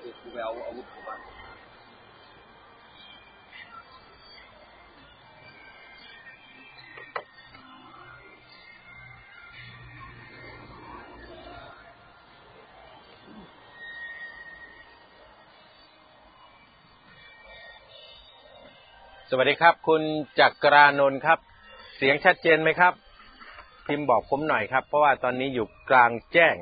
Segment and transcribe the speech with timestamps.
[0.00, 1.18] เออกูไปเอาอาวุธของมัน
[19.32, 20.02] สวัสดีครับ คุณ
[20.40, 21.38] จักรานนท์ครับ
[21.96, 22.92] เสียงชัดเจนไหมครับ
[23.86, 26.56] พิมพ์บอกผมหน่อยครับ เพราะว่าตอนนี้อยู่กลางแจ้ง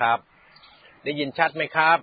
[0.00, 0.18] ครับ
[1.04, 1.98] ได้ยินชัดไหมครับ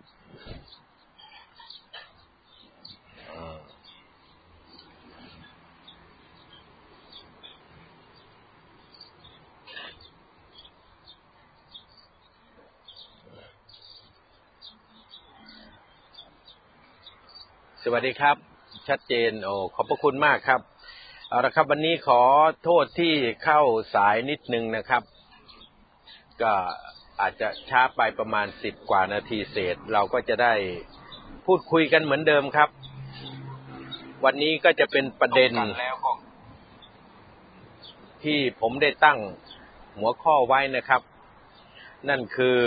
[17.84, 18.38] สวัสดีครับ
[18.88, 20.62] ชัดเจนโอ้ขอบพระคุณมากครับ
[21.30, 22.22] เอาละครับ วันนี้ขอ
[22.64, 23.14] โทษที่
[23.44, 23.62] เข้า
[23.96, 25.04] สายนิดนึงนะครับ
[26.42, 26.54] ก็
[27.24, 30.54] อาจจะช้าไปประมาณสิบกว่านาทีเศษ เราก็จะได้
[31.46, 32.70] พูดคุยกันเหมือนเดิมครับ
[34.26, 36.12] วันนี้ก็จะเป็นประเด็นแล้วก็
[38.24, 39.18] ที่ผมได้ตั้ง
[39.98, 41.02] หัวข้อไว้นะครับ
[42.10, 42.60] นั่นคือ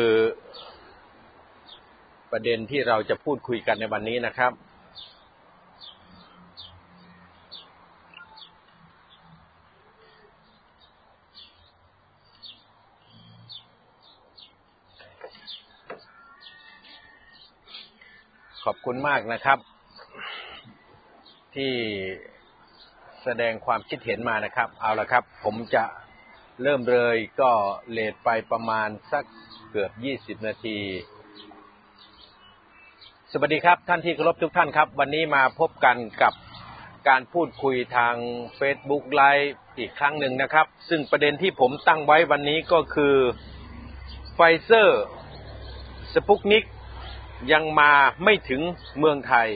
[2.33, 4.53] ประเด็นที่เราจะพูดคุยกันในวันนี้นะครับ
[18.71, 19.59] ขอบคุณมากนะครับ
[21.55, 21.73] ที่
[23.25, 25.85] แสดงความคิดเห็นมานะครับ เอาละครับ ผมจะ
[26.63, 27.51] เริ่มเลยก็
[27.91, 29.25] เลทไปประมาณสัก
[29.71, 29.91] เกือบ
[30.41, 30.79] 20นาที
[33.33, 36.35] สวัสดีครับท่านที่เคารพทุกท่านครับ วันนี้มาพบกันกับ
[37.09, 38.15] การพูดคุยทาง
[38.59, 43.15] Facebook ไลฟ์อีกครั้งหนึ่งนะครับ ซึ่งประเด็นที่ผมตั้งไว้วันนี้ก็คือ
[44.35, 45.03] ไฟเซอร์
[46.15, 46.65] สปุกนิก
[47.53, 47.91] ยังมา
[48.25, 48.63] ไม่ถึง
[48.99, 49.49] เมืองไทย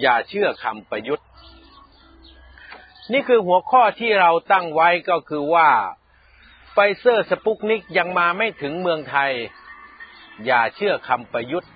[0.00, 1.26] อย่าเชื่อคำประยุทธ์
[3.12, 5.68] นี่คือหัวข้อที่เราตั้งไว้ก็คือว่า
[6.72, 9.32] ไฟเซอร์สปุกนิกยังมาไม่ถึงเมืองไทย
[10.46, 11.70] อย่าเชื่อคำประยุทธ์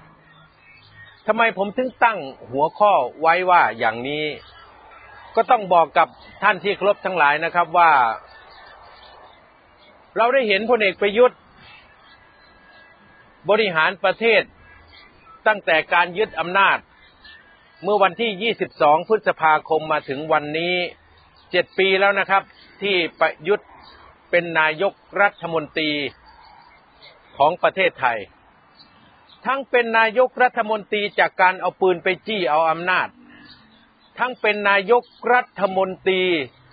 [1.27, 2.19] ทำไมผมถึงตั้ง
[2.51, 4.25] หัวข้อไว้ว่าอย่างนี้
[5.37, 6.09] ก็ต้องบอกกับ
[6.43, 7.91] ท่านที่เคารพทั้งหลายนะครับว่า
[10.17, 11.39] เราได้เห็นพลเอกประยุทธ์
[13.51, 14.43] บริหารประเทศ
[15.47, 16.79] ตั้งแต่การยึดอำนาจ
[17.83, 20.75] เมื่อวันที่ 22 พฤษภาคมมาถึงวันนี้
[21.51, 22.43] เจ็ดปีแล้วนะครับ
[22.83, 23.69] ที่ประยุทธ์
[24.31, 25.91] เป็นนายกรัฐมนตรี
[27.37, 28.19] ของประเทศไทย
[29.47, 33.09] ทั้งเป็นนายกรัฐมนตรีจากการเอาปืนไปจี้เอาอำนาจ
[34.19, 35.05] ทั้งเป็นนายก
[35.35, 36.23] รัฐมนตรี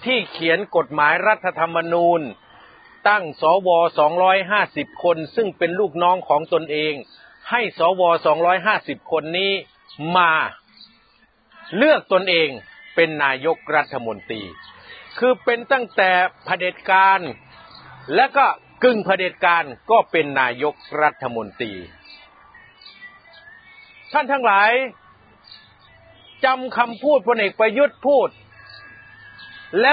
[0.06, 2.22] ที่เขียนกฎหมายรัฐธรรมนูญ
[3.09, 3.69] ตั้งสว
[4.36, 6.94] 250 คนซึ่งเป็นลูกน้องของตนเอง
[7.51, 8.01] ให้สว
[8.57, 9.51] 250คนนี้
[10.17, 10.31] มา
[11.77, 12.49] เลือกตนเอง
[12.95, 14.43] เป็นนายกรัฐมนตรี
[15.19, 16.11] คือเป็นตั้งแต่
[16.45, 17.19] เผด็จการ
[18.15, 18.45] และก็
[18.83, 21.74] กึ่งเผด็จการก็เป็นนายกรัฐมนตรี
[24.13, 24.71] ท่านทั้งหลาย
[26.45, 28.29] จำคำพูดพลเอกประยุทธ์พูด
[29.81, 29.91] และ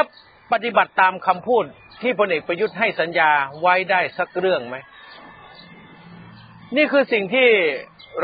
[0.53, 1.65] ปฏิบัติตามคำพูด
[2.03, 4.77] ที่พลเอกประยุทธ์ให้สัญญาไว้ได้สักเรื่องไหม
[6.75, 7.51] นี่คือสิ่งที่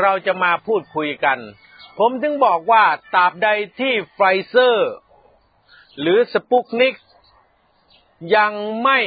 [0.01, 1.39] เราจะมาพูดคุยกัน
[1.99, 2.83] ผมถึงบอกว่า
[3.15, 3.49] ตราบใด
[3.79, 4.91] ที่ไฟเซอร์
[5.99, 6.95] หรือสปุกนิก
[8.35, 8.53] ยัง
[8.83, 8.99] ไม่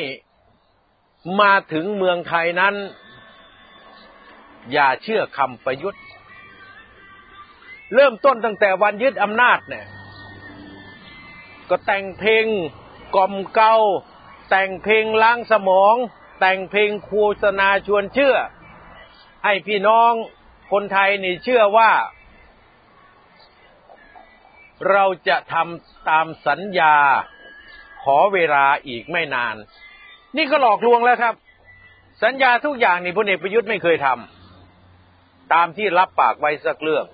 [1.40, 2.74] มาถึงเมืองไทยนั้น
[4.72, 6.02] อย่าเชื่อคำประยุทธ์
[7.94, 9.86] เริ่มต้นตั้งแต่วันยึดอำนาจเนี่ย
[11.68, 12.44] ก็แต่งเพลง
[13.14, 13.74] กล่อมเกลา
[14.50, 15.94] แต่งเพลงล้างสมอง
[16.40, 17.12] แต่งเพลงโฆ
[17.42, 18.36] ษณาชวนเชื่อ
[19.46, 20.12] ให้พี่น้อง
[20.72, 21.90] คนไทยนี่เชื่อว่า
[24.90, 26.94] เราจะทำตามสัญญา
[28.02, 29.54] ขอเวลาอีกไม่นาน
[30.36, 31.34] นี่ก็หลอกลวงแล้วครับ
[32.22, 37.04] สัญญาทุกอย่างนี่พลเอกประยุทธ์ไม่เคยทำตามที่รับปากไว้สักเรื่อง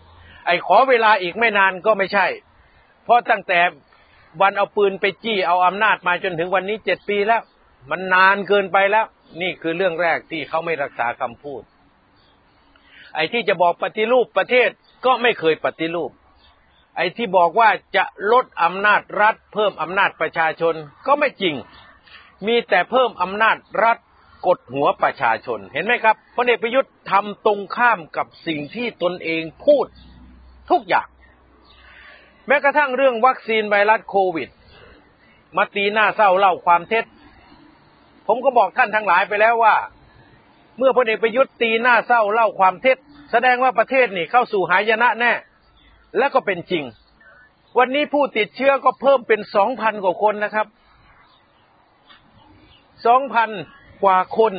[0.46, 2.26] ไอ้ขอเวลาอีกไม่นานก็ไม่ใช่
[3.04, 3.60] เพราะตั้งแต่
[4.40, 7.42] วันเอาปืนไปจี้เอาอำนาจมาจนถึงวันนี้เจ็ดปีแล้ว
[7.90, 9.06] มันนานเกินไปแล้ว
[9.40, 11.62] นี่คือเรื่องแรกที่เขาไม่รักษาคำพูด
[13.14, 14.68] ไอ้ที่จะบอกปฏิรูปประเทศ
[15.04, 16.10] ก็ไม่เคยปฏิรูป
[16.96, 20.74] ไอ้ที่บอกว่าจะลดอำนาจรัฐ เพิ่มอำนาจประชาชน
[21.06, 21.54] ก็ไม่จริง
[22.46, 23.98] มีแต่เพิ่มอำนาจรัฐ
[24.46, 29.86] กดหัวประชาชน เห็นไหมครับพลเอกประยุทธ์ทำตรงข้ามกับสิ่งที่ตนเองพูด
[30.70, 31.08] ทุกอย่าง
[32.46, 34.48] แม้กระทั่งเรื่องวัคซีนไวรัสโควิด
[35.56, 37.04] มาตีหน้าเศร้าเล่าความเท็จ
[38.26, 39.74] ผมก็บอกท่านทั้งหลายไปแล้วว่า
[40.78, 42.96] เมื่อพลเอกประยุทธ์ตีหน้าเศร้าเล่าความเท็จ
[43.30, 45.32] แสดงว่าประเทศนี่เข้าสู่หายนะแน่
[46.18, 46.84] และก็เป็นจริง
[47.78, 50.66] วันนี้ผู้ติดเชื้อก็เพิ่มเป็นสองพันกว่าคนนะครับ
[53.06, 53.50] สองพัน
[54.04, 54.54] กว่าคน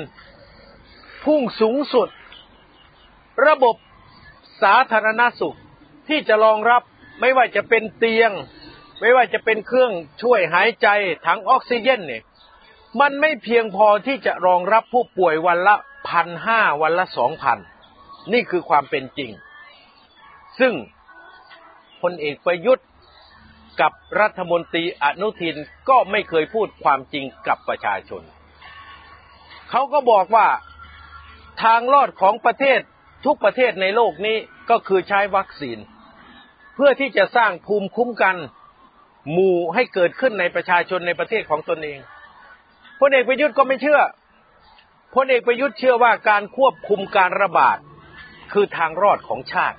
[1.25, 2.10] พุ่งสูงสุด
[3.48, 3.75] ระบบ
[4.62, 5.57] สาธารณสุข
[6.07, 6.81] ที่จะรองรับ
[7.21, 8.31] ไม่ว่าจะเป็นเตียง
[9.01, 10.88] ไม่ว่าจะเป็นเครื่องช่วยหายใจ
[11.25, 12.24] ถังออกซิเจนเนี่ย
[13.01, 15.75] มันไม่เพียงพอที่จะรองรับผู้ป่วยวันละ
[16.10, 17.57] พันห้าวันละสองพัน
[18.34, 19.31] นี่คือความเป็นจริง
[20.60, 20.74] ซึ่ง
[22.01, 22.88] พลเอกประยุทธ์
[23.81, 23.92] กับ
[24.22, 25.56] รัฐมนตรีอนุทิน
[25.90, 28.22] ก็ไม่เคยพูดความจริงกับประชาชน
[29.69, 30.48] เขาก็บอกว่า
[31.63, 32.80] ทางรอดของประเทศ
[33.25, 34.38] ทุกประเทศในโลกนี้
[34.69, 35.78] ก็คือใช้วัคซีน
[36.75, 38.36] เพื่อที่จะสร้างภูมิคุ้มกัน
[39.31, 42.00] หมู่ให้เกิดขึ้นในประชาชนในประเทศของตนเอง
[43.06, 44.02] พลเอกประยุทธ์ก็ไม่เชื่อ
[45.16, 47.78] พลเอกประยุทธ์เชื่อว่าการควบคุมการระบาด
[48.54, 49.78] คือทางรอดของชาติ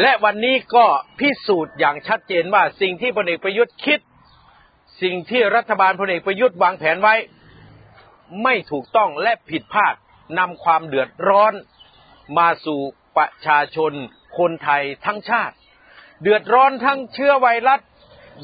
[0.00, 0.86] และวันนี้ก็
[1.18, 4.00] พิสูจน์อย่างชัดเจนว่าสิ่งที่พลเอกประยุทธ์คิด
[5.02, 7.14] สิ่งที่รัฐบาลพลเอกประยุทธ์วางแผนไว้
[8.42, 9.94] ไม่ถูกต้องและผิดพลาด
[10.38, 11.52] นำความเดือดร้อน
[12.38, 12.80] มาสู่
[13.16, 13.92] ประชาชน
[14.38, 15.54] คนไทยทั้งชาติ
[16.22, 17.80] เดือดร้อนทั้งเชื้อไวรัส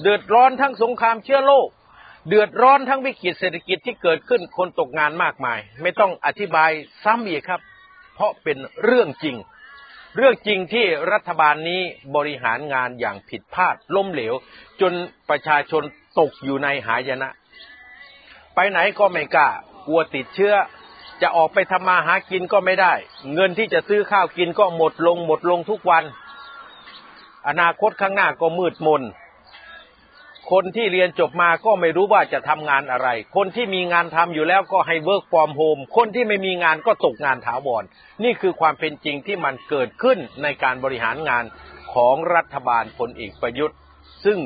[0.02, 1.68] เดือดร้อนทั้งสงครามเชื้อโรค
[2.28, 6.70] เดือดร้อนทั้งวิกฤตเศรษฐกิจที่เกิดขึ้นคนตกงานมากมาย ไม่ต้องอธิบาย
[7.04, 7.60] ซ้ำอีกครับ
[8.14, 9.36] เพราะเป็นเรื่องจริง
[10.16, 11.80] เรื่องจริงที่รัฐบาลนี้
[12.16, 14.34] บริหารงานอย่างผิดพลาดล้มเหลว
[14.80, 14.92] จน
[15.30, 15.82] ประชาชน
[16.18, 17.30] ตกอยู่ในหายนะ
[18.54, 19.48] ไปไหนก็ไม่กล้า
[19.86, 20.54] กลัวติดเชื้อ
[21.22, 22.92] จะออกไปทำมาหากินก็ไม่ได้
[23.34, 26.04] เงินที่จะซื้อข้าวกินก็หมดลงหมดลงทุกวัน
[27.48, 29.02] อนาคตข้างหน้าก็มืดมน
[30.50, 37.84] คนที่เรียนจบมาก็ไม่รู้ว่าจะทำงานอะไร คนที่มีงานทำอยู่แล้วก็ให้ work from home คนที่ไม่มีงานก็ตกงานถาวร
[38.24, 41.44] นี่คือความเป็นจริงที่มันเกิดขึ้นในการบริหารงาน
[41.94, 43.78] ของรัฐบาลพลเอกประยุทธ์
[44.24, 44.38] ซึ่ง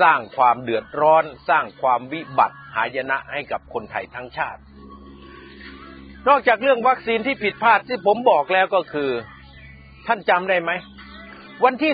[0.00, 4.60] สร้างความเดือดร้อน สร้างความวิบัติหายนะให้กับคนไทยทั้งชาติ
[6.28, 9.10] นอกจากเรื่องวัคซีนที่ผิดพลาดที่ผมบอกแล้วก็คือ
[10.06, 10.70] ท่านจำได้ไหม
[11.64, 11.92] วันที่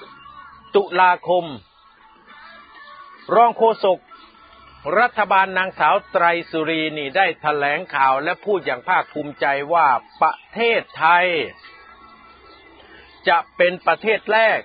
[0.00, 1.44] 18 ตุลาคม
[3.34, 3.98] รองโฆษก
[4.98, 9.86] รัฐบาลนางสาวไตรสุรีนี่ได้ถแถลงข่าวและพูดอย่างภาคภูมิใจว่า
[10.22, 11.26] ประเทศไทย
[13.28, 14.60] จะเป็นประเทศแรก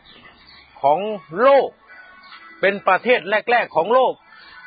[0.82, 1.00] ของ
[1.42, 1.70] โลก
[2.62, 4.14] เป็นประเทศแรก ๆ ของโลก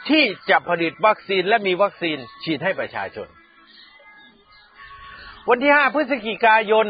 [0.09, 3.29] ที่จะผลิตวัคซีนและมีวัคซีนฉีดให้ประชาชน
[5.49, 6.87] วันที่ 5 พฤศจิกายน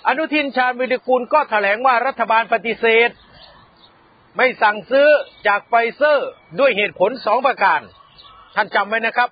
[0.06, 3.10] อนุทินชาญวีรกูลก็แถลงว่ารัฐบาลปฏิเสธ
[4.36, 5.08] ไม่สั่งซื้อ
[5.46, 6.28] จากไฟเซอร์
[6.60, 7.80] ด้วยเหตุผลสองประการ
[8.54, 9.28] ท่านจำไว้นะครับ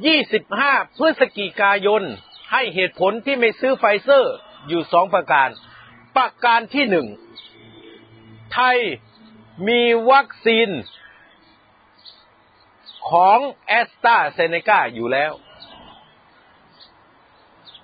[0.00, 2.02] 25 พฤศจิกายน
[2.52, 4.34] ให้เหตุผลที่ไม่ซื้อไฟเซอร์
[4.68, 5.48] อยู่สองประการ
[6.16, 7.06] ประการที่หนึ่ง
[8.52, 8.78] ไทย
[9.68, 10.68] มีวัคซีน
[13.10, 15.32] ของแอสตราเซเนกาอยู่แล้ว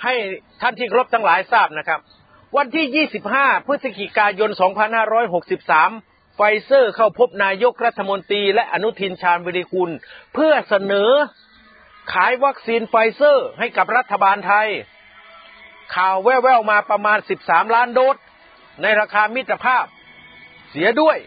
[0.02, 0.14] ให้
[0.60, 2.00] ท่านที่ครบทั้งหลายทราบนะครับ
[2.56, 3.06] วันที่
[3.38, 4.60] 25 พฤศจิกายน 2563
[6.36, 9.90] ไฟเซอร์เข้าพบนายกรัฐมนตรี และอนุทินชาญวีรกูล
[10.34, 11.10] เพื่อเสนอ
[12.12, 14.68] ขายวัคซีนไฟเซอร์ให้กับรัฐบาลไทย
[15.94, 18.16] ข่าวแว่วๆมาประมาณ 13 ล้านโดส
[18.82, 19.84] ในราคามิตรภาพ
[20.70, 21.18] เสียด้วย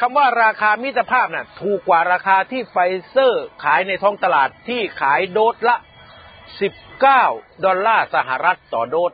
[0.00, 2.76] คำว่าราคามิตรภาพน่ะถูกกว่าราคาที่ไฟ
[3.08, 5.76] เซอร์ขายในท้องตลาดที่ขายโดสละ
[6.70, 9.12] 19 ดอลลาร์สหรัฐต่อโดส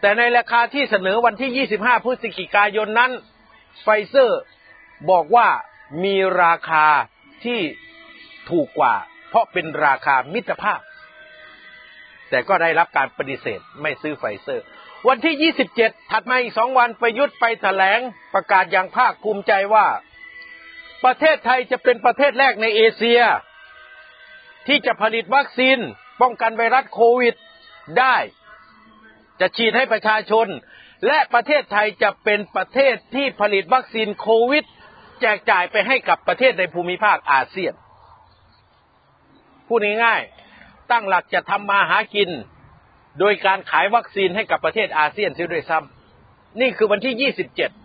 [0.00, 3.10] แต่ในราคาที่เสนอวันที่ 25 พฤศจิกายนนั้น
[3.82, 4.40] ไฟเซอร์
[5.10, 5.48] บอกว่า
[6.04, 6.86] มีราคา
[7.44, 7.60] ที่
[8.50, 8.94] ถูกกว่า
[9.28, 10.80] เพราะเป็นราคามิตรภาพ
[12.30, 14.64] แต่ก็ได้รับการปฏิเสธไม่ซื้อไฟเซอร์
[15.08, 18.00] วันที่ 27 ถัดมาอีกสองวันประยุทธ์ไปแถลง
[18.34, 19.86] ประกาศอย่างภาคภูมิใจว่า
[21.04, 23.20] ประเทศไทยจะเป็นประเทศแรกในเอเชีย
[24.66, 25.78] ที่จะผลิตวัคซีน
[26.20, 27.34] ป้องกันไวรัสโควิด
[27.98, 28.16] ได้
[29.40, 30.46] จะฉีดให้ประชาชน
[31.06, 34.64] และประเทศไทยจะเป็นประเทศที่ผลิตวัคซีนโควิด
[35.20, 37.74] แจกจ่ายไปให้กับประเทศในภูมิภาคอาเซียน
[39.66, 42.30] พูดง่ายๆตั้งหลักจะทำมาหากิน
[43.18, 47.32] โดยการขายวัคซีนให้กับประเทศอาเซียนเสียด้วยซ้ำนี่คือวันที่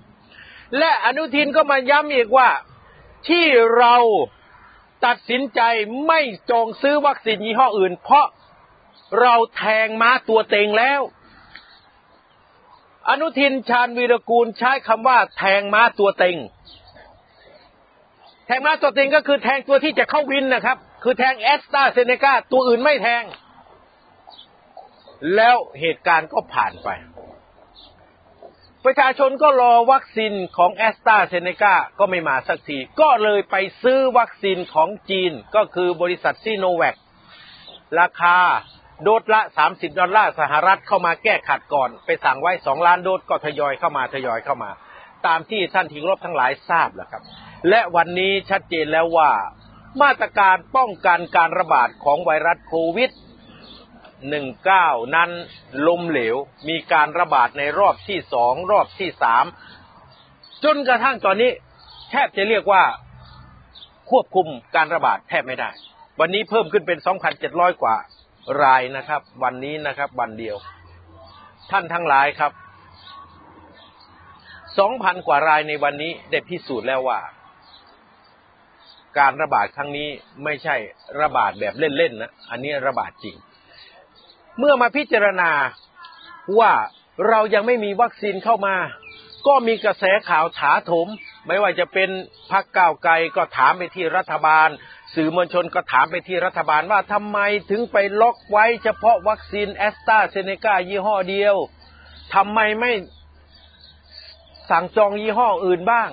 [0.10, 2.50] 27 และอนุทินก็มาย้ำอีกว่า
[3.28, 3.46] ที่
[3.78, 3.96] เรา
[5.06, 5.62] ตัดสินใจ
[6.08, 8.28] ไม่จองซื้อวัคซีนยี่ห้ออื่น เพราะ
[9.22, 11.02] เราแทงม้าตัวเต็งแล้ว
[13.10, 16.38] อนุทินชาญวีรกูลใช้คำว่าแทงม้าตัวเต็ง
[18.58, 23.24] งม้าตัวเต็งก็คือแทงตัวที่จะเข้าวินนะครับ คือแทงแอสตราเซเนกาตัวอื่นไม่แทง
[25.36, 26.90] แล้วเหตุการณ์ก็ผ่านไป
[28.86, 36.96] ประชาชนก็รอวัคซีนของแอสตราเซเนกาก็ไม่มาสักที ก็เลยไปซื้อวัคซีนของจีนก็คือบริษัทซีโนแวค
[38.00, 38.38] ราคา
[39.04, 39.42] โดสละ
[39.72, 44.72] 30 ดอลลาร์สหรัฐเข้ามาแก้ขัดก่อน ไปสั่งไว้ 2 ล้านโดสก็ทยอยเข้ามาทยอยเข้ามา
[45.28, 47.24] ตามที่ท่านทิงรบทั้งหลายทราบแล้วครับ
[47.70, 49.32] และวันนี้ชัดเจนแล้วว่า
[50.02, 53.12] มาตรการป้องกันการระบาดของไวรัสโควิด
[54.30, 55.30] หนึ่งเก้านั้น
[55.88, 56.36] ล้มเหลว
[56.70, 59.46] มีการระบาดในรอบที่สองรอบที่สาม
[60.64, 61.52] จนกระทั่งตอนนี้
[62.12, 62.84] แทบจะเรียกว่า
[64.10, 65.70] ควบคุมการระบาดแทบไม่ได้
[66.20, 67.96] วันนี้เพิ่มขึ้นเป็นสองพันเจ็ดร้อยกว่า
[68.64, 70.56] รายนะครับ วันนี้นะครับ วันเดียว
[71.72, 72.52] ท่านทั้งหลายครับ
[74.80, 77.20] สองพันกว่ารายในวันนี้ได้พิสูจน์แล้วว่า
[79.18, 80.10] การระบาดครั้งนี้
[80.44, 80.76] ไม่ใช่
[81.22, 83.36] ระบาดแบบเล่นๆนะ อันนี้ระบาดจริง
[84.60, 85.52] เมื่อมาพิจารณา
[86.60, 86.72] ว่า
[87.30, 88.76] เรายังไม่มีวัคซีนเข้ามา
[89.48, 91.08] ก็มีกระแสข่าวถาโถม
[91.48, 92.10] ไม่ว่าจะเป็น
[92.52, 94.68] พรรคก้าวไกลก็ถามไปที่รัฐบาล
[95.16, 97.40] สื่อมวลชนก็ถามไปที่รัฐบาลว่าทำไม
[97.70, 101.56] ถึงไปล็อกไว้เฉพาะวัคซีนแอสตราเซเนกายี่ห้อเดียว
[102.36, 102.92] ทำไมไม่
[104.70, 106.10] สั่งจองยี่ห้ออื่นบ้าง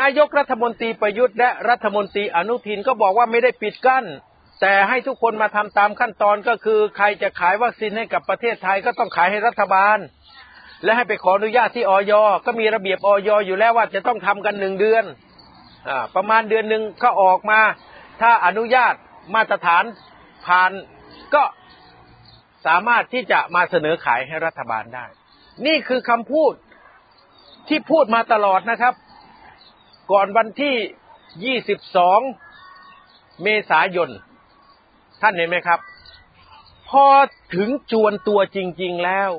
[0.00, 4.04] นายกรัฐมนตรีประยุทธ์และรัฐมนตรีอนุทินก็บอกว่าไม่ได้ปิดกั้น
[4.60, 9.98] แต่ให้ทุกคนมาทำตามขั้นตอนก็คือ ใครจะขายวัคซีนให้กับประเทศไทยก็ต้องขายให้รัฐบาล
[10.84, 12.12] และให้ไปขออนุญาตที่ออย
[12.46, 15.04] ก็มีระเบียบออยอยู่แล้วว่าจะต้องทำกันหนึ่งเดือน
[15.88, 17.60] อประมาณเดือนหนึ่งก็ออกมา
[18.20, 18.94] ถ้าอนุญาต
[19.34, 19.84] มาตรฐาน
[20.46, 20.72] ผ่าน
[21.34, 21.42] ก็
[22.66, 25.06] สามารถที่จะมาเสนอขายให้รัฐบาลได้
[25.66, 26.52] นี่คือคำพูด
[27.68, 28.94] ที่พูดมาตลอดนะครับ
[30.10, 34.10] ก่อนวันที่ 22 เมษายน
[35.20, 35.80] ท่านเห็นไหมครับ
[36.88, 37.06] พอ
[37.54, 39.30] ถึงจวนตัวจริง ๆ แล้ว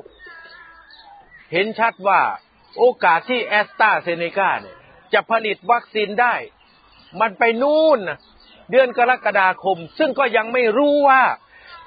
[1.52, 2.20] เห็นชัดว่า
[2.78, 4.76] โอกาสที่แอสตราเซเนกาเนี่ย
[5.12, 6.34] จะผลิตวัคซีนได้
[7.20, 7.98] มันไปนู่น
[8.70, 11.22] เดือนกรกฎาคม ซึ่งก็ยังไม่รู้ว่า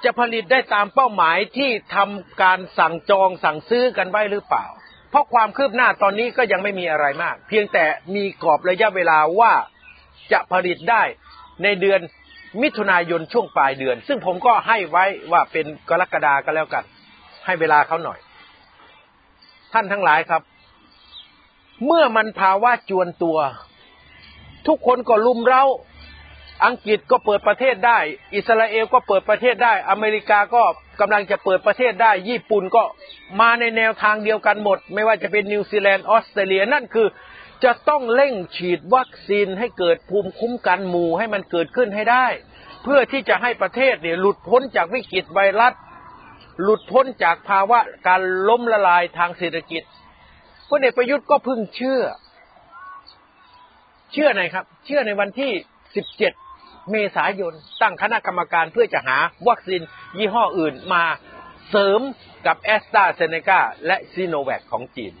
[0.04, 4.66] จะผลิตได้ตามเป้าหมายที่ทำการสั่งจองสั่งซื้อกันไว้หรือเปล่า
[5.12, 9.52] เพราะความคืบหน้าตอนนี้ก็ยังไม่มีอะไรมาก เพียงแต่มีกรอบระยะเวลาว่า
[10.32, 11.02] จะผลิตได้
[11.62, 12.00] ในเดือน
[12.62, 16.84] มิถุนายนช่วงปลายเดือน ซึ่งผมก็ให้ไว้ว่าเป็นกรกฎาก็แล้วกัน
[17.46, 18.18] ให้เวลาเขาหน่อย
[19.72, 20.42] ท่านทั้งหลายครับ
[21.86, 23.38] เมื่อมันภาวะจวนตัว
[24.66, 25.64] ทุกคนก็ลุมเร้า
[26.64, 27.98] อังกฤษก็เปิดประเทศได้
[28.34, 30.62] อิสราเอลก็เปิดประเทศได้ อเมริกาก็
[31.02, 32.82] กำลังจะเปิดประเทศได้ ญี่ปุ่นก็
[33.40, 37.06] มาในแนวทางเดียวกันหมด ไม่ว่าจะเป็นนิวซีแลนด์ออสเตรเลียนั่นคือ
[37.64, 42.26] จะต้องเร่งฉีดวัคซีนให้เกิดภูมิคุ้มกันหมู่ให้มันเกิดขึ้นให้ได้
[42.82, 45.74] เพื่อที่จะให้ประเทศเนี่ยหลุดพ้นจากวิกฤตไวรัส
[46.62, 49.82] หลุดพ้นจากภาวะการล้มละลายทางเศรษฐกิจ
[50.68, 52.02] พลเอกประยุทธ์ก็พึ่งเชื่อ
[54.12, 55.50] เชื่อไหนครับ เชื่อในวันที่
[55.82, 59.18] 17เเมษายนตั้งคณะกรรมการเพื่อจะหา
[59.48, 59.82] วัคซีน
[60.18, 61.04] ยี่ห้ออื่นมา
[61.70, 62.00] เสริม
[62.46, 65.12] กับแอสตราเซเนกาและซีโนแวคของจีน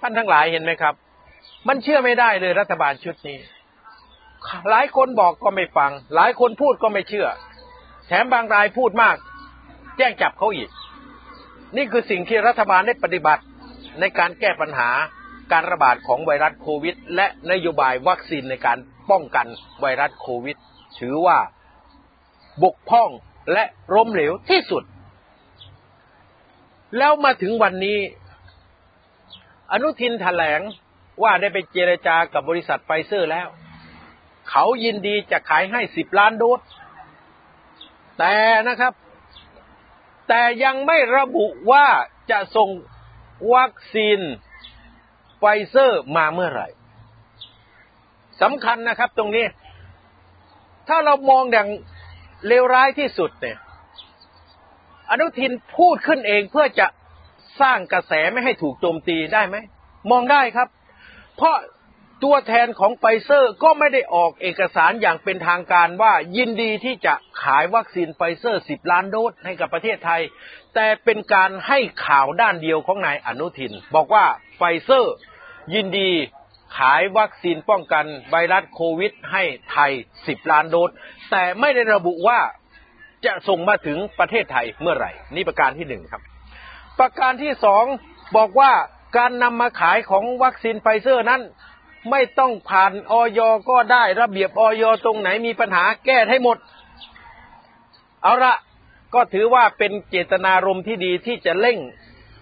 [0.00, 0.94] ท่านทั้งหลายเห็นไหมครับ
[1.68, 3.38] มันเชื่อไม่ได้เลยรัฐบาลชุดนี้
[4.70, 7.28] หลายคนบอกก็ไม่ฟัง หลายคนพูดก็ไม่เชื่อ
[8.08, 9.16] แถมบางรายพูดมาก
[9.96, 10.70] แจ้งจับเขาอีก
[11.76, 13.42] นี่คือสิ่งที่รัฐบาลได้ปฏิบัติ
[14.00, 14.90] ในการแก้ปัญหา
[15.52, 18.78] การระบาดของไวรัสโควิด และนโยบายวัคซีนในการ
[19.10, 19.46] ป้องกัน
[19.80, 20.56] ไวรัสโควิด
[20.98, 21.38] ถือว่า
[22.62, 23.10] บกพร่อง
[23.52, 24.84] และล้มเหลวที่สุด
[26.98, 27.98] แล้วมาถึงวันนี้
[29.72, 30.60] อนุทินแถลง
[31.22, 33.48] ว่าได้ไปเจรจากับบริษัทไฟเซอร์แล้ว
[34.50, 36.60] เขายินดีจะขายให้สิบล้านโดส
[38.18, 38.36] แต่
[38.68, 38.92] นะครับ
[40.28, 41.86] แต่ยังไม่ระบุว่า
[42.30, 42.70] จะส่ง
[43.54, 44.20] วัคซีน
[45.44, 46.68] ไฟเซอร์มาเมื่อไหร่
[48.42, 49.46] สำคัญนะครับ ตรงนี้
[50.88, 51.68] ถ้าเรามองอย่าง
[52.46, 53.58] เลวร้ายที่สุดเนี่ย
[55.10, 56.86] อนุทินพูดขึ้นเองเพื่อจะ
[57.60, 59.56] สร้างกระแสไม่ให้ถูกโจมตีได้ไหม
[60.10, 60.68] มองได้ครับ
[61.36, 61.56] เพราะ
[62.24, 70.22] ตัวแทนของไฟเซอร์ก็ไม่ได้ออกเอกสารอย่างเป็นทางการว่ายินดีที่จะขายวัคซีนไฟเซอร์สิบล้านโดสให้กับประเทศไทย
[70.74, 74.24] แต่เป็นการให้ข่าวด้านเดียวของนายอนุทิน บอกว่า
[74.56, 75.14] ไฟเซอร์
[75.72, 76.10] ยินดี
[76.76, 80.90] ขายวัคซีนป้องกันไวรัสโควิดให้ไทย 10 ล้านโดส
[81.30, 82.40] แต่ไม่ได้ระบุว่า
[83.26, 86.22] จะส่งมาถึงประเทศไทยเมื่อไหร่ นี่ประการที่หนึ่งครับ
[86.98, 87.84] ประการที่สอง
[88.36, 88.72] บอกว่า
[89.16, 91.42] การนำมาขายของวัคซีนไฟเซอร์นั้น
[92.10, 96.56] ไม่ต้องผ่านอย.ก็ได้ระเบียบออยตรงไหนมีปัญหาแก้ให้หมด
[98.22, 98.54] เอาละ
[99.14, 101.78] ก็ถือว่าเป็นเจตนารมณ์ที่ดีที่จะเร่ง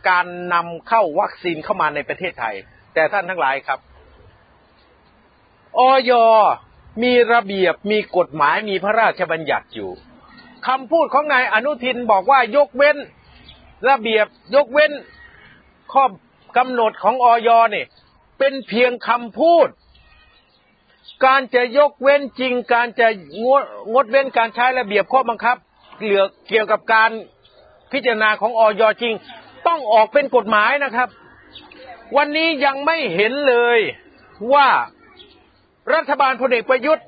[0.09, 2.57] การนำเข้าวัคซีนเข้ามาในประเทศไทย
[2.95, 3.79] แต่ท่านทั้งหลายครับ
[5.79, 6.13] ออย
[7.03, 9.91] มีระเบียบมีกฎหมายมีพระราชบัญญัติอยู่
[10.67, 12.97] คำพูดของนายอนุทินบอกว่ายกเว้น
[13.89, 14.93] ระเบียบยกเว้น
[15.93, 16.05] ข้อ
[16.57, 17.87] กำหนดของออยเนี่ย
[18.39, 19.69] เป็นเพียงคำพูด
[21.27, 23.09] การจะยกเว้นจริง การจะ
[23.45, 25.57] งดงดเว้นการใช้ระเบียบข้อบังคับ
[26.03, 27.11] เหลือเกี่ยวกับการ
[27.93, 29.15] พิจารณาของออยจริง
[29.67, 31.09] ต้องออกเป็นกฎหมายนะครับ
[32.17, 33.79] วันนี้ยังไม่เห็นเลย
[34.53, 34.69] ว่า
[35.95, 37.07] รัฐบาลพลเอกประยุทธ์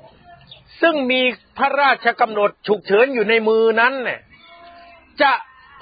[0.81, 1.21] ซึ่งมี
[1.57, 4.21] พระราชกำหนดฉุกเฉินอยู่ในมือนั้นเนี่ย
[5.21, 5.31] จะ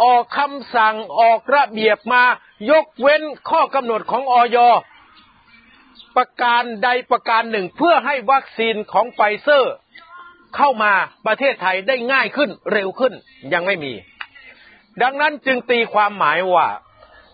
[0.03, 2.23] ออกคำสั่งออกระเบียบมา
[2.71, 4.57] ยกเว้นข้อกำหนดของอย.
[6.15, 9.73] ประการใดประการหนึ่งเพื่อให้วัคซีนของไฟเซอร์
[10.55, 10.93] เข้ามา
[11.25, 13.13] ประเทศไทยได้ง่ายขึ้นเร็วขึ้น
[13.53, 13.93] ยังไม่มี
[15.01, 16.67] ดังนั้นจึงตีความหมายว่า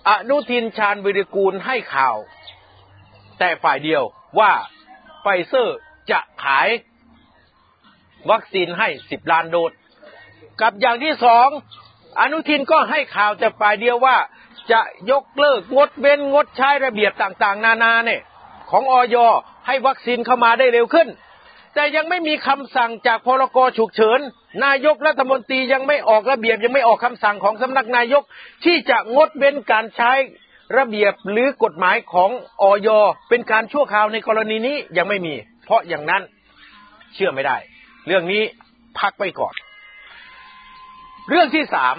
[0.09, 2.17] อนุทินชาญวีรกูลให้ข่าว
[3.39, 4.03] แต่ฝ่ายเดียว
[4.39, 4.51] ว่า
[5.21, 5.77] ไฟเซอร์
[6.11, 6.67] จะขาย
[8.31, 9.71] วัคซีนให้สิบล้านโดส
[10.61, 11.47] กับอย่างที่สอง
[12.19, 14.17] อนุทินก็ให้ข่าวจะฝ่ายเดียวว่า
[14.71, 18.21] จะยกเลิกงดเว้นงดใช้ระเบียบต่างๆ นานาเนี่ย
[18.69, 19.15] ของออย
[19.67, 21.07] ให้วัคซีนเข้ามาได้เร็วขึ้น
[21.79, 24.19] แต่ยังไม่มีคำสั่งจากพรกฉุกเฉิน
[24.65, 28.23] นายกรัฐมนตรียังไม่ออกระเบียบยังไม่ออกคำสั่งของสำนักนายก
[28.65, 30.11] ที่จะงดเว้นการใช้
[30.77, 32.29] ระเบียบหรือกฎหมายของ
[32.61, 32.89] ออย
[33.29, 35.33] เป็นการชั่วคราวในกรณีนี้ยังไม่มี
[35.65, 36.21] เพราะอย่างนั้น
[37.13, 37.57] เชื่อไม่ได้
[38.07, 38.43] เรื่องนี้
[38.99, 39.53] พักไปก่อน
[41.29, 41.95] เรื่องที่สาม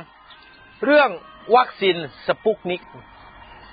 [0.84, 1.10] เรื่อง
[1.56, 2.82] วัคซีนสปุตนิก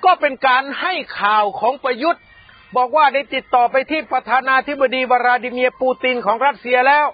[0.05, 2.23] ก็เป็นการให้ข่าวของประยุทธ์
[2.75, 7.05] บอกว่าได้ติดต่อไปที่ประธานาธิบดีวลาดิเมียร์ปูตินของรัสเซียแล้ว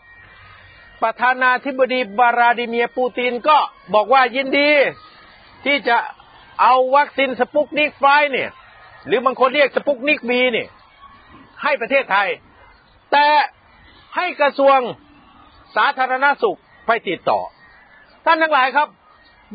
[1.04, 3.58] ประธานาธิบดีวลาดิเมียร์ปูตินก็
[3.94, 4.70] บอกว่ายินดี
[5.66, 5.98] ที่จะ
[6.62, 8.50] เอาวัคซีนสปุตนิก fiveเนี่ย
[9.08, 10.70] หรือบางคนเรียกสปุกนิกบีเนี่ย
[11.64, 12.30] ให้ประเทศไทย
[13.12, 13.28] แต่
[14.16, 14.80] ให้กระทรวง
[15.76, 17.40] สาธารณสุขไปติดต่อ
[18.26, 18.88] ท่านทั้งหลายครับ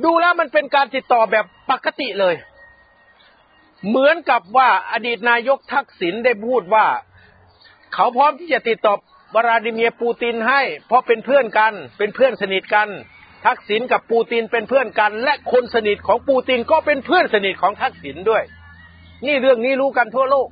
[0.05, 2.35] ดูแล้วมันเป็นการติดต่อแบบปกติเลย
[3.87, 6.87] เหมือนกับว่าอดีตนายกทักษิณได้พูดว่า
[7.95, 8.95] เขาพร้อมที่จะติดต่อ
[9.35, 12.89] วลาดิเมียร์ปูตินให้ เพราะเป็นเพื่อนกัน เป็นเพื่อนสนิทกัน
[13.47, 18.43] ทักษิณกับปูตินเป็นเพื่อนกัน และคนสนิทของปูตินก็เป็นเพื่อนสนิทของทักษิณด้วย
[19.27, 20.49] นี่เรื่องนี้รู้กันทั่วโลก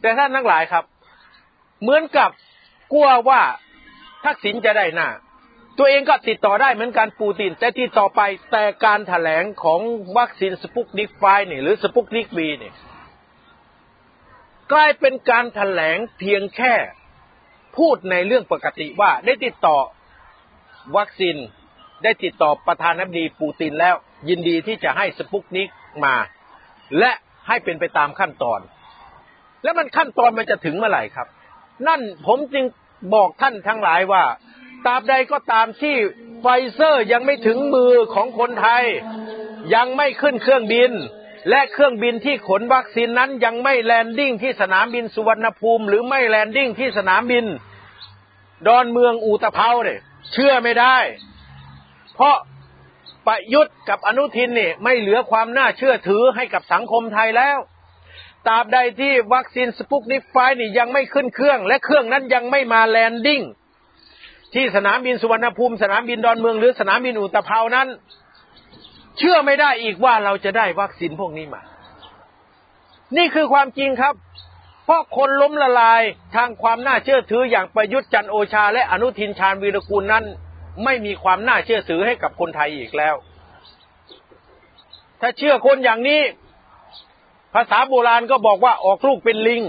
[0.00, 0.84] แต่ท่านทั้งหลายครับ
[1.82, 2.30] เหมือนกับ
[2.92, 3.40] กลัวว่า
[4.24, 5.08] ทักษิณจะได้หน้า
[5.78, 8.20] ตัวเองก็ติดต่อได้เหมือนกันปูติน แต่ติดต่อไป
[8.52, 9.80] แต่การถแถลงของ
[10.18, 12.74] วัคซีนสปุกนิกไฟนี่ยหรือสปุกนิกบีเนี่ย
[14.72, 16.74] กลายเป็นการถแถลงเพียงแค่
[17.76, 19.78] พูดในเรื่องปกติว่าได้ติดต่อ
[20.96, 21.36] วัคซีน
[22.04, 23.94] ได้ติดต่อประธานาธิบดีปูตินแล้ว
[24.28, 25.68] ยินดีที่จะให้สปุตนิก
[26.04, 26.14] มา
[26.98, 27.10] และ
[27.48, 28.60] ให้เป็นไปตามขั้นตอน
[29.62, 31.28] แล้วมันขั้นตอนมันจะถึงเมื่อไหร่ครับ
[31.88, 32.64] นั่นผมจึง
[33.14, 34.22] บอกท่านทั้งหลายว่า
[34.86, 35.96] ตราบใดก็ตามที่
[36.40, 38.84] ไฟเซอร์ยังไม่ถึงมือของคนไทย
[39.74, 40.92] ยังไม่ขึ้นเครื่องบิน
[41.50, 47.44] และเครื่องบินที่ขนวัคซีนนั้นยังไม่ landing ที่สนามบินสุวรรณภูมิ หรือไม่ landing ที่สนามบิน
[48.66, 50.00] ดอนเมืองอู่ตะเภาเนี่ย
[50.32, 50.98] เชื่อไม่ได้
[52.14, 52.36] เพราะ
[53.26, 57.58] ประยุทธ์กับอนุทินเนี่ยไม่เหลือความน่าเชื่อถือให้กับสังคมไทยแล้ว
[58.46, 63.42] ตราบใดที่วัคซีนสปุตนิก five นี่ยังไม่ขึ้นเครื่อง และเครื่องนั้นยังไม่มา landing
[64.54, 67.88] ที่สนามบินสุวรรณภูมิ สนามบินดอนเมืองหรือสนามบินอู่ตะเภานั้น
[69.18, 71.62] เชื่อไม่ได้อีกว่าเราจะได้วัคซีนพวกนี้มา
[73.16, 74.14] นี่คือความจริงครับ
[74.84, 76.02] เพราะคนล้มละลาย
[76.34, 80.24] ทางความน่าเชื่อถืออย่างประยุทธ์จันโอชา และอนุทินชาญวีรกูลนั้น
[80.84, 83.14] ไม่มีความน่าเชื่อถือให้กับคนไทยอีกแล้ว
[85.20, 86.20] ถ้าเชื่อคนอย่างนี้
[87.54, 89.62] ภาษาโบราณก็บอกว่าออกลูกเป็นลิง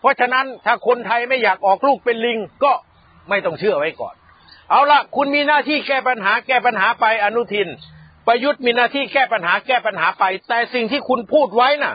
[0.00, 2.72] เพราะฉะนั้นถ้าคนไทยไม่อยากออกลูกเป็นลิงก็
[3.28, 4.14] ไม่ต้องเชื่อไว้ก่อน
[4.70, 7.68] เอาละคุณมีหน้าที่แก้ปัญหา แก้ปัญหาไปอนุทิน
[8.26, 11.94] ประยุทธ์มีหน้าที่แก้ปัญหา แก้ปัญหาไป แต่สิ่งที่คุณพูดไว้น่ะ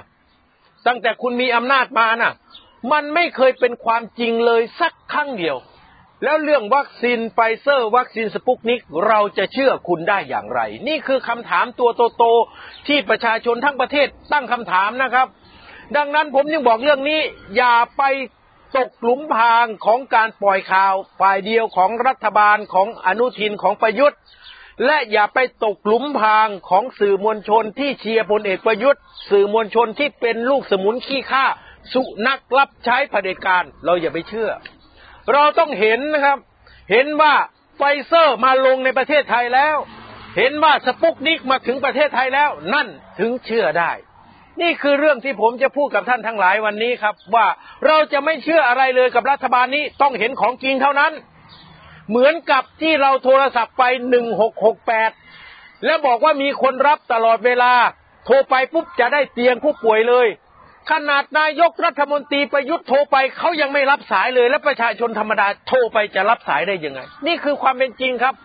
[0.87, 2.33] ตั้งแต่คุณมีอำนาจมาน่ะ
[2.91, 5.57] มันไม่เคยเป็นความจริงเลยสักครั้งเดียว
[6.23, 15.27] แล้วเรื่องวัคซีนไฟเซอร์วัคซีนสปุตนิกเราจะเชื่อคุณได้อย่างไร นี่คือคำถามตัวโตๆที่ประชาชนทั้งประเทศตั้งคำถามนะครับ
[15.97, 17.19] ดังนั้นผมยังบอกเรื่องนี้
[17.57, 18.03] อย่าไป
[18.75, 24.19] ตกหลุมพรางของการปล่อยข่าวฝ่ายเดียวของรัฐบาลของอนุทินของประยุทธ์
[24.85, 31.45] และอย่าไปตกหลุมพรางของสื่อมวลชนที่เชียร์พลเอกประยุทธ์ สื่อมวลชนที่เป็นลูกสมุนขี้ข้า
[31.93, 34.49] สุนักรับใช้เผด็จการเราอย่าไปเชื่อ
[35.33, 36.37] เราต้องเห็นนะครับ
[36.91, 37.33] เห็นว่า
[37.77, 39.75] ไฟเซอร์มาลงในประเทศไทยแล้ว
[40.37, 42.87] เห็นว่าสปุกนิกมาถึงประเทศไทยแล้ว นั่น
[43.19, 43.91] ถึงเชื่อได้
[44.61, 47.47] นี่คือเรื่องที่ผมจะพูดกับท่านทั้งหลายวันนี้ครับ ว่า
[47.87, 51.11] เราจะไม่เชื่ออะไรเลยกับรัฐบาลนี้ต้องเห็นของจริงเท่านั้น
[52.09, 55.11] เหมือนกับที่เราโทรศัพท์ไปหนึ่งหกหกแปด
[55.85, 57.73] แล้วบอกว่ามีคนรับตลอดเวลา
[58.25, 60.27] โทรไปปุ๊บจะได้เตียงผู้ป่วยเลย
[60.91, 68.35] ขนาดนายกรัฐมนตรีประยุทธ์โทรไปเขายังไม่รับสายเลย และประชาชนธรรมดาโทรไปจะรับสายได้ยังไง นี่คือความเป็นจริงครับ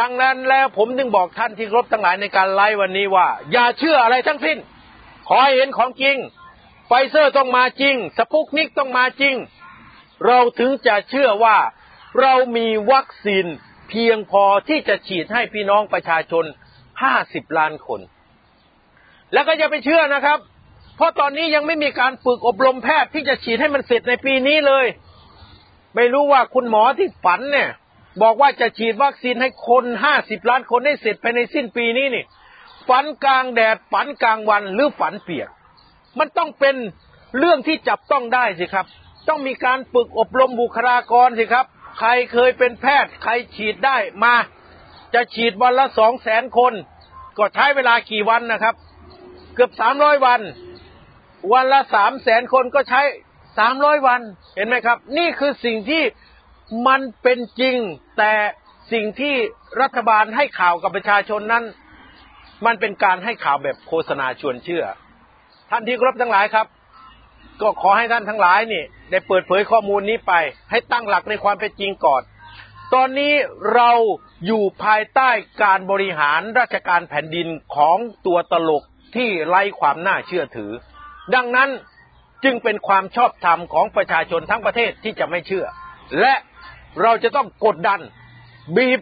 [0.00, 4.58] ดังนั้นแล้วผมจึงบอกท่านที่รบทั้งหลายในการไลฟ์วันนี้ว่า อย่าเชื่ออะไรทั้งสิ้น
[5.28, 6.16] ขอให้เห็นของจริง
[6.86, 9.34] ไฟเซอร์ต้องมาจริง สปุกนิกต้องมาจริง
[10.26, 11.56] เราถึงจะเชื่อว่า
[12.20, 13.46] เรามีวัคซีน
[13.88, 16.44] เพียงพอที่จะฉีดให้พี่น้องประชาชน
[17.02, 18.00] ห้าสิบล้านคน
[19.32, 20.38] แล้วก็อย่าไปเชื่อนะครับ
[20.96, 24.86] เพราะตอนนี้ยังไม่มีการฝึกอบรมแพทย์ที่จะฉีดให้มันเสร็จในปีนี้เลย
[25.94, 27.70] ไม่รู้ว่าคุณหมอที่ฝันเนี่ย
[28.22, 32.24] บอกว่าจะฉีดวัคซีนให้คนห้าสิบล้านคนได้เสร็จภายในสิ้นปีนี้นี่
[32.88, 35.48] ฝันกลางแดดฝันกลางวันหรือฝันเปียก
[36.18, 36.76] มันต้องเป็น
[37.38, 38.86] เรื่องที่จับต้องได้สิครับ
[39.28, 41.66] ต้องมีการฝึกอบรมบุคลากรสิครับ
[41.98, 44.34] ใครเคยเป็นแพทย์ ใครฉีดได้มา
[45.14, 46.72] จะฉีดวันละสองแสนคน
[47.38, 48.74] ก็ใช้เวลากี่วันนะครับ
[49.54, 50.40] เกือบสามร้อยวัน
[51.52, 53.02] วันละสามแสนคนก็ใช้
[53.58, 54.20] สามร้อยวัน
[54.56, 56.02] เห็นไหมครับ นี่คือสิ่งที่
[56.86, 57.76] มันเป็นจริง
[58.18, 58.32] แต่
[58.92, 59.34] สิ่งที่
[59.82, 61.64] รัฐบาลให้ข่าวกับประชาชนนั้น
[62.64, 64.84] มันเป็นการให้ข่าวแบบโฆษณาชวนเชื่อ
[65.70, 66.66] ท่านที่เคารพทั้งหลายครับ
[67.60, 70.32] ก็ขอให้ท่านทั้งหลายนี่ ได้เปิดเผยข้อมูลนี้ไป
[70.70, 72.22] ให้ตั้งหลักในความเป็นจริงก่อน
[72.94, 73.34] ตอนนี้
[73.74, 73.90] เรา
[74.46, 75.30] อยู่ภายใต้
[75.62, 78.82] การบริหารราชการแผ่นดินของตัวตลก
[79.16, 80.72] ที่ไร้ความน่าเชื่อถือ
[81.34, 81.68] ดังนั้น
[82.44, 85.66] จึงเป็นความชอบธรรมของประชาชนทั้งประเทศที่จะไม่เชื่อ
[86.20, 86.34] และ
[87.02, 88.00] เราจะต้องกดดัน
[88.76, 89.00] บีบ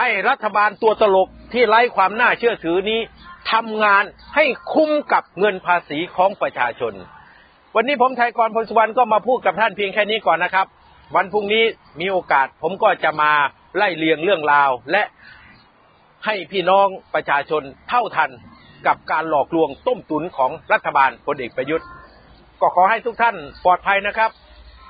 [0.00, 3.00] ให้รัฐบาลตัวตลกที่ไร้ความน่าเชื่อถือนี้
[3.52, 6.92] ทำงานให้คุ้มกับเงินภาษีของประชาชน
[7.74, 10.66] วันนี้ผมไทยกรพลสุวรรณก็มาพูดกับท่านเพียงแค่นี้ก่อนนะครับ
[11.16, 11.64] วันพรุ่งนี้
[12.00, 13.32] มีโอกาสผมก็จะมา
[13.76, 15.02] ไล่เลียงเรื่องราว และ
[16.24, 18.30] ให้พี่น้องประชาชนเท่าทัน
[18.86, 21.86] กับการหลอกลวงต้มตุนของรัฐบาลพลเอกประยุทธ์
[22.60, 24.30] ก็ขอให้ทุกท่านปลอดภัยนะครับ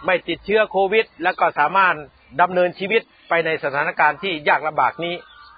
[0.05, 1.95] ไม่ติดเชื้อโควิด และก็สามารถ
[2.41, 5.15] ดำเนินชีวิต ไปในสถานการณ์ที่ยากลำบากนี้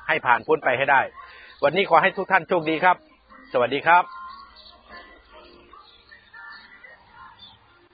[0.09, 1.01] ให้ผ่านพ้นไปให้ได้
[1.65, 2.97] วันนี้ขอให้ทุกท่านโชคดีครับ
[3.53, 4.22] สวัสดีครับ